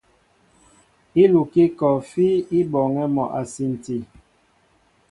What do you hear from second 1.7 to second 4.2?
kɔɔfí i bɔɔŋɛ́ mɔ a sinti.